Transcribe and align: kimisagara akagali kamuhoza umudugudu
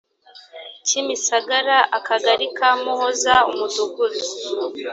kimisagara 0.87 1.77
akagali 1.97 2.45
kamuhoza 2.57 3.33
umudugudu 3.51 4.19